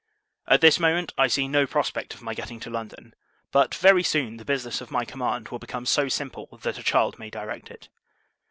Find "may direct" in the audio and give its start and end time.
7.19-7.69